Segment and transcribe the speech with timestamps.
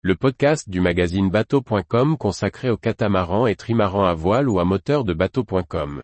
[0.00, 5.02] le podcast du magazine bateau.com consacré aux catamarans et trimarans à voile ou à moteur
[5.02, 6.00] de bateau.com.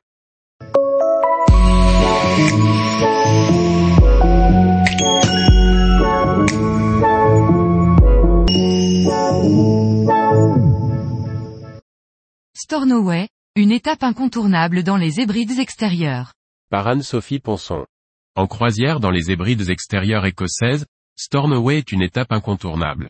[12.57, 16.33] Stornoway, une étape incontournable dans les hébrides extérieures.
[16.69, 17.87] Par Anne-Sophie Ponson.
[18.35, 20.85] En croisière dans les hébrides extérieures écossaises,
[21.15, 23.09] Stornoway est une étape incontournable.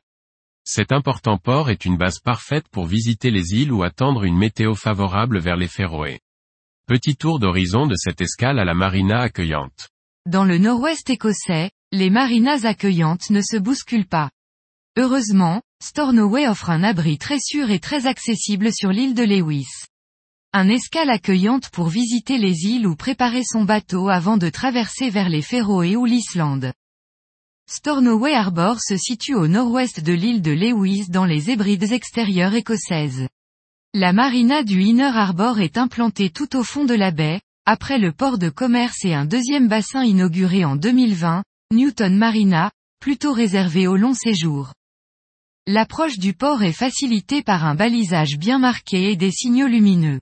[0.66, 4.74] Cet important port est une base parfaite pour visiter les îles ou attendre une météo
[4.74, 6.20] favorable vers les Féroé.
[6.86, 9.90] Petit tour d'horizon de cette escale à la marina accueillante.
[10.26, 14.30] Dans le nord-ouest écossais, les marinas accueillantes ne se bousculent pas.
[14.96, 19.68] Heureusement, Stornoway offre un abri très sûr et très accessible sur l'île de Lewis.
[20.54, 25.28] Un escale accueillante pour visiter les îles ou préparer son bateau avant de traverser vers
[25.28, 26.72] les Féroé ou l'Islande.
[27.66, 33.26] Stornoway Harbour se situe au nord-ouest de l'île de Lewis dans les Hébrides extérieures écossaises.
[33.94, 38.12] La marina du Inner Harbour est implantée tout au fond de la baie, après le
[38.12, 43.96] port de commerce et un deuxième bassin inauguré en 2020, Newton Marina, plutôt réservé au
[43.96, 44.72] long séjour.
[45.66, 50.20] L'approche du port est facilitée par un balisage bien marqué et des signaux lumineux.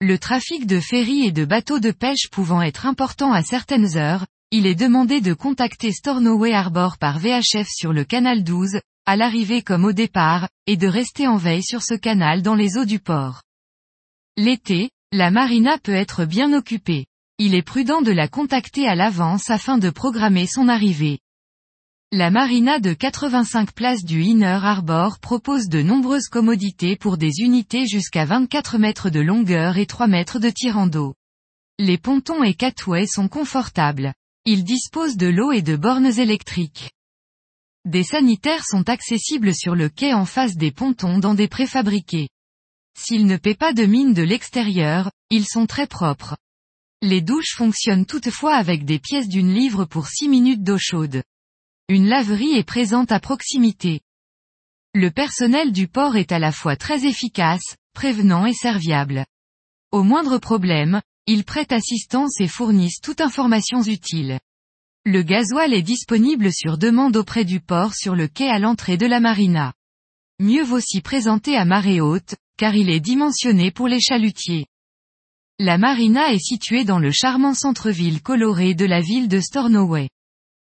[0.00, 4.26] Le trafic de ferries et de bateaux de pêche pouvant être important à certaines heures,
[4.50, 9.60] il est demandé de contacter Stornoway Harbour par VHF sur le canal 12, à l'arrivée
[9.60, 12.98] comme au départ, et de rester en veille sur ce canal dans les eaux du
[12.98, 13.42] port.
[14.38, 17.04] L'été, la marina peut être bien occupée.
[17.38, 21.18] Il est prudent de la contacter à l'avance afin de programmer son arrivée.
[22.10, 27.86] La marina de 85 places du Inner Harbor propose de nombreuses commodités pour des unités
[27.86, 31.14] jusqu'à 24 mètres de longueur et 3 mètres de tirant d'eau.
[31.78, 34.14] Les pontons et catways sont confortables.
[34.50, 36.90] Ils disposent de l'eau et de bornes électriques.
[37.84, 42.30] Des sanitaires sont accessibles sur le quai en face des pontons dans des préfabriqués.
[42.98, 46.34] S'ils ne paient pas de mine de l'extérieur, ils sont très propres.
[47.02, 51.22] Les douches fonctionnent toutefois avec des pièces d'une livre pour 6 minutes d'eau chaude.
[51.90, 54.00] Une laverie est présente à proximité.
[54.94, 59.26] Le personnel du port est à la fois très efficace, prévenant et serviable.
[59.92, 64.40] Au moindre problème, ils prêtent assistance et fournissent toute information utile.
[65.04, 69.04] Le gasoil est disponible sur demande auprès du port sur le quai à l'entrée de
[69.04, 69.74] la marina.
[70.40, 74.64] Mieux vaut s'y présenter à marée haute, car il est dimensionné pour les chalutiers.
[75.58, 80.08] La marina est située dans le charmant centre-ville coloré de la ville de Stornoway.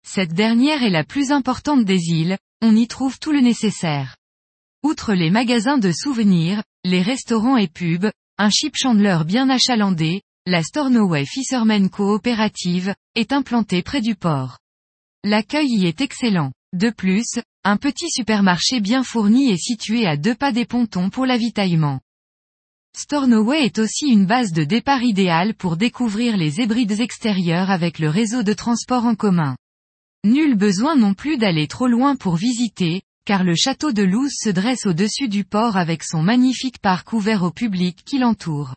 [0.06, 4.16] Cette dernière est la plus importante des îles, on y trouve tout le nécessaire.
[4.82, 10.62] Outre les magasins de souvenirs, les restaurants et pubs, un chip chandler bien achalandé, la
[10.62, 14.58] Stornoway Fisherman Coopérative, est implantée près du port.
[15.24, 16.52] L'accueil y est excellent.
[16.72, 21.26] De plus, un petit supermarché bien fourni est situé à deux pas des pontons pour
[21.26, 21.98] l'avitaillement.
[22.96, 28.08] Stornoway est aussi une base de départ idéale pour découvrir les hébrides extérieures avec le
[28.08, 29.56] réseau de transport en commun.
[30.24, 34.50] Nul besoin non plus d'aller trop loin pour visiter, car le château de Louse se
[34.50, 38.76] dresse au-dessus du port avec son magnifique parc ouvert au public qui l'entoure.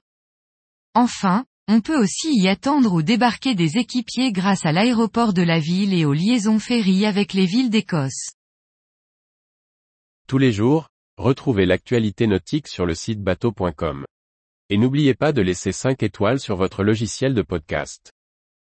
[0.95, 5.59] Enfin, on peut aussi y attendre ou débarquer des équipiers grâce à l'aéroport de la
[5.59, 8.31] ville et aux liaisons ferry avec les villes d'Écosse.
[10.27, 14.03] Tous les jours, retrouvez l'actualité nautique sur le site bateau.com.
[14.71, 18.13] Et n'oubliez pas de laisser 5 étoiles sur votre logiciel de podcast.